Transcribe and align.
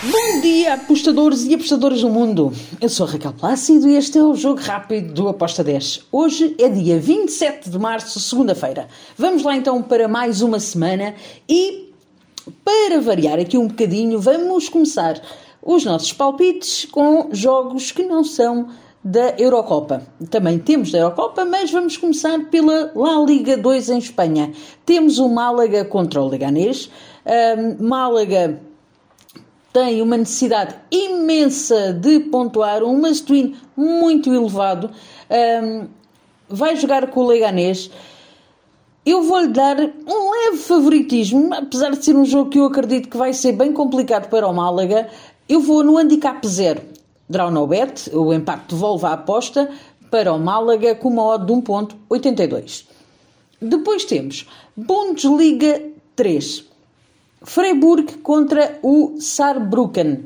Bom 0.00 0.40
dia, 0.40 0.74
apostadores 0.74 1.44
e 1.44 1.54
apostadoras 1.54 2.02
do 2.02 2.08
mundo. 2.08 2.52
Eu 2.80 2.88
sou 2.88 3.04
a 3.04 3.10
Raquel 3.10 3.32
Plácido 3.32 3.88
e 3.88 3.96
este 3.96 4.16
é 4.16 4.22
o 4.22 4.32
Jogo 4.32 4.60
Rápido 4.60 5.12
do 5.12 5.28
Aposta 5.28 5.64
10. 5.64 6.06
Hoje 6.12 6.54
é 6.56 6.68
dia 6.68 7.00
27 7.00 7.68
de 7.68 7.76
março, 7.80 8.20
segunda-feira. 8.20 8.86
Vamos 9.16 9.42
lá 9.42 9.56
então 9.56 9.82
para 9.82 10.06
mais 10.06 10.40
uma 10.40 10.60
semana 10.60 11.16
e, 11.48 11.92
para 12.64 13.00
variar 13.00 13.40
aqui 13.40 13.58
um 13.58 13.66
bocadinho, 13.66 14.20
vamos 14.20 14.68
começar 14.68 15.20
os 15.60 15.84
nossos 15.84 16.12
palpites 16.12 16.84
com 16.84 17.30
jogos 17.32 17.90
que 17.90 18.04
não 18.04 18.22
são 18.22 18.68
da 19.02 19.34
Eurocopa. 19.36 20.06
Também 20.30 20.60
temos 20.60 20.92
da 20.92 20.98
Eurocopa, 20.98 21.44
mas 21.44 21.72
vamos 21.72 21.96
começar 21.96 22.38
pela 22.50 22.92
La 22.94 23.24
Liga 23.24 23.56
2 23.56 23.90
em 23.90 23.98
Espanha. 23.98 24.52
Temos 24.86 25.18
o 25.18 25.28
Málaga 25.28 25.84
contra 25.84 26.22
o 26.22 26.28
Leganés. 26.28 26.88
Um, 27.26 27.84
Málaga 27.84 28.67
tem 29.72 30.00
uma 30.02 30.16
necessidade 30.16 30.74
imensa 30.90 31.92
de 31.92 32.20
pontuar, 32.20 32.82
um 32.82 32.98
must-win 32.98 33.56
muito 33.76 34.32
elevado. 34.32 34.90
Um, 35.30 35.86
vai 36.48 36.76
jogar 36.76 37.08
com 37.08 37.20
o 37.20 37.26
Leganés. 37.26 37.90
Eu 39.04 39.22
vou-lhe 39.22 39.48
dar 39.48 39.78
um 39.78 40.30
leve 40.30 40.58
favoritismo, 40.58 41.54
apesar 41.54 41.90
de 41.90 42.04
ser 42.04 42.16
um 42.16 42.24
jogo 42.24 42.50
que 42.50 42.58
eu 42.58 42.64
acredito 42.64 43.08
que 43.08 43.16
vai 43.16 43.32
ser 43.32 43.52
bem 43.52 43.72
complicado 43.72 44.28
para 44.28 44.46
o 44.46 44.52
Málaga. 44.52 45.08
Eu 45.48 45.60
vou 45.60 45.82
no 45.82 45.96
handicap 45.96 46.46
zero. 46.46 46.82
Draw 47.28 47.50
no 47.50 47.66
bet, 47.66 48.10
o 48.14 48.32
empate 48.32 48.74
devolve 48.74 49.04
a 49.06 49.12
aposta 49.12 49.70
para 50.10 50.32
o 50.32 50.38
Málaga 50.38 50.94
com 50.94 51.08
uma 51.08 51.24
odd 51.24 51.46
de 51.46 51.52
1.82. 51.52 52.84
Depois 53.60 54.04
temos 54.04 54.46
Bundesliga 54.76 55.82
3. 56.16 56.64
Freiburg 57.42 58.18
contra 58.18 58.78
o 58.82 59.16
Saarbrücken. 59.20 60.24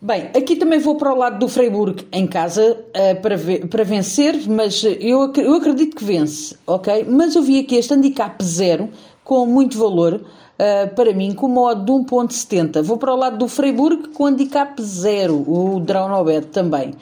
Bem, 0.00 0.30
aqui 0.36 0.56
também 0.56 0.80
vou 0.80 0.96
para 0.96 1.12
o 1.12 1.16
lado 1.16 1.38
do 1.38 1.48
Freiburg 1.48 2.06
em 2.10 2.26
casa 2.26 2.76
uh, 2.88 3.20
para, 3.20 3.36
ver, 3.36 3.68
para 3.68 3.84
vencer, 3.84 4.48
mas 4.48 4.82
eu, 4.82 5.32
eu 5.36 5.54
acredito 5.54 5.96
que 5.96 6.04
vence, 6.04 6.56
ok? 6.66 7.06
Mas 7.08 7.36
eu 7.36 7.42
vi 7.42 7.60
aqui 7.60 7.76
este 7.76 7.94
handicap 7.94 8.42
zero 8.44 8.90
com 9.22 9.46
muito 9.46 9.78
valor 9.78 10.14
uh, 10.14 10.94
para 10.96 11.12
mim, 11.12 11.32
com 11.34 11.46
uma 11.46 11.60
odd 11.70 11.84
de 11.84 11.92
1.70. 11.92 12.82
Vou 12.82 12.98
para 12.98 13.14
o 13.14 13.16
lado 13.16 13.38
do 13.38 13.46
Freiburg 13.46 14.08
com 14.08 14.26
handicap 14.26 14.82
zero, 14.82 15.36
o 15.48 15.78
Draunobet 15.78 16.48
também. 16.48 16.94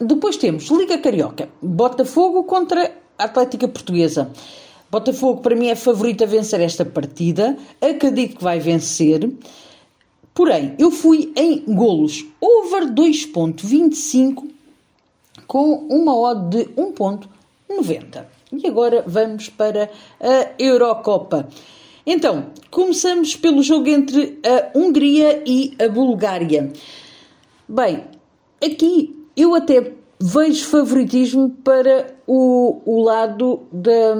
Depois 0.00 0.36
temos 0.36 0.68
Liga 0.68 0.98
Carioca, 0.98 1.48
Botafogo 1.60 2.44
contra 2.44 2.92
Atlética 3.18 3.68
Portuguesa. 3.68 4.30
Botafogo, 4.92 5.40
para 5.40 5.56
mim, 5.56 5.68
é 5.68 5.74
favorito 5.74 6.22
a 6.22 6.26
vencer 6.26 6.60
esta 6.60 6.84
partida. 6.84 7.56
Acredito 7.80 8.36
que 8.36 8.44
vai 8.44 8.60
vencer. 8.60 9.26
Porém, 10.34 10.74
eu 10.78 10.90
fui 10.90 11.32
em 11.34 11.60
golos 11.60 12.26
over 12.38 12.92
2.25 12.92 14.50
com 15.46 15.86
uma 15.88 16.14
odd 16.14 16.50
de 16.50 16.64
1.90. 16.74 18.26
E 18.52 18.66
agora 18.66 19.02
vamos 19.06 19.48
para 19.48 19.90
a 20.20 20.50
Eurocopa. 20.58 21.48
Então, 22.04 22.48
começamos 22.70 23.34
pelo 23.34 23.62
jogo 23.62 23.88
entre 23.88 24.40
a 24.44 24.78
Hungria 24.78 25.42
e 25.46 25.74
a 25.82 25.88
Bulgária. 25.88 26.70
Bem, 27.66 28.04
aqui 28.62 29.16
eu 29.34 29.54
até 29.54 29.94
vejo 30.20 30.66
favoritismo 30.66 31.48
para 31.64 32.14
o, 32.26 32.82
o 32.84 33.02
lado 33.02 33.62
da 33.72 34.14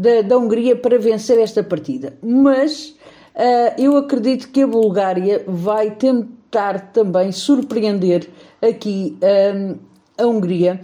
da, 0.00 0.22
da 0.22 0.38
Hungria 0.38 0.74
para 0.74 0.98
vencer 0.98 1.38
esta 1.38 1.62
partida. 1.62 2.14
Mas 2.22 2.96
uh, 3.34 3.74
eu 3.78 3.96
acredito 3.98 4.48
que 4.48 4.62
a 4.62 4.66
Bulgária 4.66 5.44
vai 5.46 5.90
tentar 5.90 6.90
também 6.92 7.30
surpreender 7.30 8.28
aqui 8.62 9.18
uh, 9.20 9.78
a 10.16 10.26
Hungria. 10.26 10.80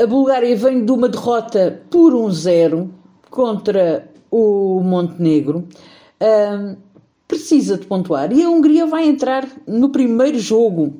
A 0.00 0.06
Bulgária 0.06 0.56
vem 0.56 0.84
de 0.84 0.90
uma 0.90 1.08
derrota 1.08 1.82
por 1.90 2.14
um 2.14 2.30
zero 2.30 2.90
contra 3.30 4.10
o 4.30 4.80
Montenegro. 4.80 5.68
Uh, 6.20 6.76
precisa 7.28 7.76
de 7.76 7.86
pontuar 7.86 8.32
e 8.32 8.42
a 8.42 8.48
Hungria 8.48 8.86
vai 8.86 9.06
entrar 9.06 9.46
no 9.66 9.88
primeiro 9.88 10.38
jogo 10.38 10.94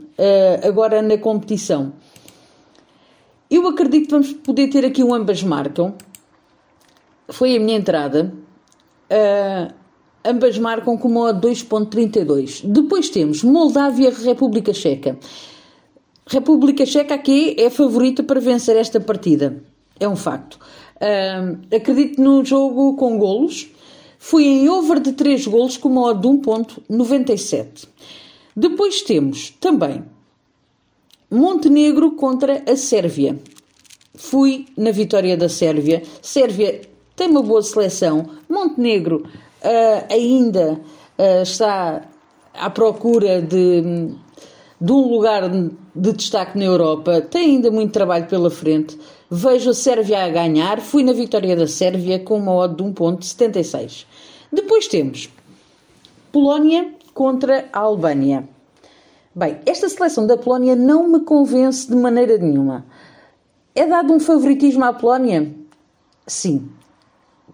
agora 0.67 1.03
na 1.03 1.19
competição. 1.19 1.93
Eu 3.51 3.69
acredito 3.69 4.07
que 4.07 4.11
vamos 4.11 4.33
poder 4.33 4.69
ter 4.69 4.85
aqui 4.87 5.05
um 5.05 5.15
ambas 5.15 5.43
marcam 5.43 5.95
foi 7.29 7.57
a 7.57 7.61
minha 7.61 7.77
entrada. 7.77 8.33
Uh, 9.11 9.73
ambas 10.25 10.59
marcam 10.59 10.97
com 10.97 11.09
uma 11.09 11.33
2.32. 11.35 12.63
Depois 12.65 13.09
temos 13.11 13.43
Moldávia 13.43 14.11
República 14.11 14.73
Checa. 14.73 15.19
República 16.27 16.87
Checa 16.87 17.15
aqui 17.15 17.55
é 17.59 17.69
favorita 17.69 18.23
para 18.23 18.41
vencer 18.41 18.77
esta 18.77 18.99
partida. 19.01 19.63
É 20.01 20.09
um 20.09 20.17
facto. 20.17 20.59
Uh, 20.97 21.75
acredito 21.75 22.21
no 22.21 22.45
jogo 22.45 22.97
com 22.97 23.19
golos. 23.19 23.69
Fui 24.19 24.45
em 24.45 24.69
over 24.71 25.01
de 25.01 25.13
3 25.13 25.47
golos 25.47 25.77
com 25.77 25.91
uma 25.91 26.07
odd 26.09 26.21
de 26.21 26.29
1.97. 26.29 27.87
Depois 28.57 29.03
temos 29.03 29.51
também 29.61 30.03
Montenegro 31.31 32.13
contra 32.13 32.63
a 32.67 32.77
Sérvia. 32.77 33.39
Fui 34.15 34.67
na 34.77 34.93
vitória 34.93 35.37
da 35.37 35.49
Sérvia. 35.49 36.03
Sérvia 36.23 36.94
tem 37.17 37.29
uma 37.29 37.43
boa 37.43 37.63
seleção. 37.63 38.31
Montenegro 38.49 39.25
uh, 39.63 40.13
ainda 40.13 40.81
uh, 41.19 41.43
está 41.43 42.03
à 42.53 42.71
procura 42.71 43.43
de, 43.43 44.11
de 44.81 44.93
um 44.93 45.09
lugar 45.09 45.49
de 45.49 46.13
destaque 46.13 46.59
na 46.59 46.65
Europa, 46.65 47.21
tem 47.21 47.57
ainda 47.57 47.71
muito 47.71 47.93
trabalho 47.93 48.27
pela 48.27 48.51
frente. 48.51 48.99
Vejo 49.31 49.71
a 49.71 49.75
Sérvia 49.75 50.25
a 50.25 50.29
ganhar, 50.29 50.81
fui 50.81 51.03
na 51.03 51.13
vitória 51.13 51.57
da 51.57 51.67
Sérvia 51.67 52.19
com 52.19 52.39
uma 52.39 52.55
odd 52.55 52.77
de 52.77 52.83
1.76. 52.83 54.07
Depois 54.53 54.87
temos 54.87 55.29
Polónia 56.31 56.93
contra 57.13 57.69
a 57.73 57.81
Albânia. 57.81 58.49
Bem, 59.35 59.59
esta 59.67 59.89
seleção 59.89 60.27
da 60.27 60.37
Polónia 60.37 60.77
não 60.77 61.09
me 61.09 61.21
convence 61.21 61.89
de 61.89 61.97
maneira 61.97 62.39
nenhuma. 62.39 62.85
É 63.75 63.85
dado 63.87 64.13
um 64.13 64.21
favoritismo 64.21 64.85
à 64.85 64.93
Polónia? 64.93 65.53
Sim, 66.27 66.69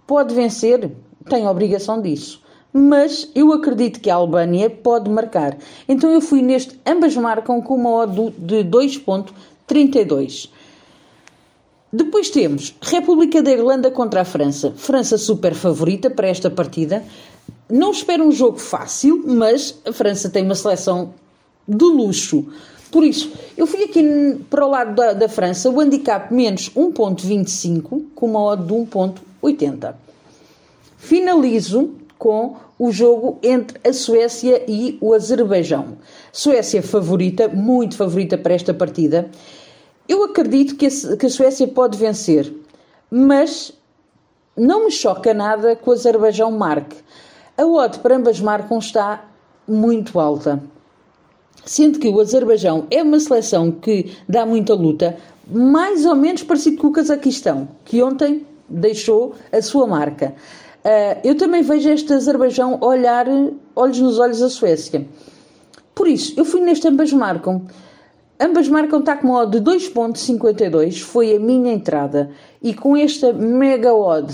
pode 0.06 0.34
vencer, 0.34 0.90
tem 1.28 1.46
a 1.46 1.50
obrigação 1.50 2.00
disso. 2.00 2.42
Mas 2.72 3.28
eu 3.34 3.52
acredito 3.52 4.00
que 4.00 4.10
a 4.10 4.14
Albânia 4.14 4.70
pode 4.70 5.10
marcar. 5.10 5.56
Então 5.88 6.10
eu 6.10 6.20
fui 6.20 6.40
neste, 6.40 6.80
ambas 6.86 7.16
marcam 7.16 7.60
com 7.60 7.74
uma 7.74 7.90
odd 7.90 8.32
de 8.38 8.64
2.32. 8.64 10.48
Depois 11.92 12.30
temos 12.30 12.76
República 12.80 13.42
da 13.42 13.50
Irlanda 13.50 13.90
contra 13.90 14.20
a 14.20 14.24
França. 14.24 14.72
França 14.76 15.18
super 15.18 15.54
favorita 15.54 16.08
para 16.08 16.28
esta 16.28 16.48
partida. 16.48 17.02
Não 17.68 17.90
espero 17.90 18.24
um 18.24 18.30
jogo 18.30 18.58
fácil, 18.58 19.24
mas 19.26 19.76
a 19.84 19.92
França 19.92 20.30
tem 20.30 20.44
uma 20.44 20.54
seleção 20.54 21.14
de 21.66 21.84
luxo. 21.84 22.46
Por 22.90 23.04
isso, 23.04 23.32
eu 23.56 23.66
fui 23.66 23.84
aqui 23.84 24.02
para 24.48 24.66
o 24.66 24.70
lado 24.70 24.94
da, 24.94 25.12
da 25.12 25.28
França, 25.28 25.70
o 25.70 25.80
handicap 25.80 26.32
menos 26.32 26.70
1.25, 26.70 28.06
com 28.14 28.26
uma 28.26 28.42
odd 28.42 28.64
de 28.64 28.72
1.80. 29.42 29.94
Finalizo 30.96 31.94
com 32.18 32.56
o 32.78 32.92
jogo 32.92 33.38
entre 33.42 33.78
a 33.88 33.92
Suécia 33.92 34.64
e 34.68 34.98
o 35.00 35.14
Azerbaijão. 35.14 35.96
Suécia 36.32 36.82
favorita, 36.82 37.48
muito 37.48 37.96
favorita 37.96 38.36
para 38.36 38.54
esta 38.54 38.74
partida. 38.74 39.30
Eu 40.08 40.24
acredito 40.24 40.76
que 40.76 40.86
a, 40.86 41.16
que 41.16 41.26
a 41.26 41.30
Suécia 41.30 41.66
pode 41.68 41.96
vencer, 41.96 42.52
mas 43.10 43.72
não 44.56 44.84
me 44.84 44.90
choca 44.90 45.32
nada 45.32 45.76
que 45.76 45.88
o 45.88 45.92
Azerbaijão 45.92 46.50
marque. 46.50 46.96
A 47.56 47.64
odd 47.64 47.98
para 48.00 48.16
ambas 48.16 48.40
marcam 48.40 48.78
está 48.78 49.24
muito 49.66 50.18
alta. 50.18 50.62
Sendo 51.64 51.98
que 51.98 52.08
o 52.08 52.20
Azerbaijão 52.20 52.86
é 52.90 53.02
uma 53.02 53.20
seleção 53.20 53.70
que 53.70 54.12
dá 54.28 54.44
muita 54.44 54.74
luta, 54.74 55.16
mais 55.46 56.04
ou 56.04 56.14
menos 56.14 56.42
parecido 56.42 56.78
com 56.78 56.88
o 56.88 56.92
Cazaquistão, 56.92 57.68
que 57.84 58.02
ontem 58.02 58.46
deixou 58.70 59.34
a 59.52 59.60
sua 59.60 59.86
marca. 59.86 60.34
Uh, 60.84 61.20
eu 61.22 61.34
também 61.34 61.62
vejo 61.62 61.90
este 61.90 62.12
Azerbaijão 62.12 62.78
olhar 62.80 63.26
olhos 63.76 64.00
nos 64.00 64.18
olhos 64.18 64.40
a 64.40 64.48
Suécia. 64.48 65.06
Por 65.94 66.08
isso, 66.08 66.32
eu 66.36 66.44
fui 66.44 66.60
neste 66.60 66.88
ambas 66.88 67.12
marcam. 67.12 67.66
Ambas 68.40 68.68
marcam 68.68 69.04
odd 69.32 69.60
de 69.60 69.70
2.52, 69.70 71.02
foi 71.02 71.36
a 71.36 71.38
minha 71.38 71.74
entrada. 71.74 72.30
E 72.62 72.72
com 72.72 72.96
esta 72.96 73.34
mega 73.34 73.92
odd, 73.92 74.32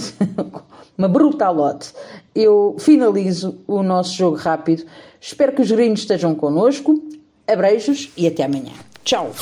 uma 0.96 1.08
brutal 1.08 1.58
odd, 1.58 1.84
eu 2.32 2.76
finalizo 2.78 3.56
o 3.66 3.82
nosso 3.82 4.14
jogo 4.14 4.36
rápido. 4.36 4.84
Espero 5.20 5.52
que 5.52 5.62
os 5.62 5.72
gringos 5.72 6.00
estejam 6.00 6.36
connosco. 6.36 7.02
Abreijos 7.48 8.12
e 8.16 8.28
até 8.28 8.44
amanhã. 8.44 8.72
Tchau! 9.02 9.32